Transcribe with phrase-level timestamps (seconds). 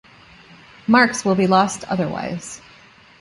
[0.87, 2.59] Marks will be lost otherwise.